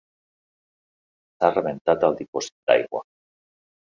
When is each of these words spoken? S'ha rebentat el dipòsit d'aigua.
S'ha 1.37 1.51
rebentat 1.57 2.07
el 2.11 2.17
dipòsit 2.23 2.57
d'aigua. 2.73 3.05